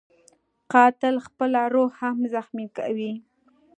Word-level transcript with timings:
قاتل 0.73 1.15
خپله 1.25 1.61
روح 1.73 1.91
هم 2.01 2.17
زخمي 2.33 2.67
کوي 2.77 3.11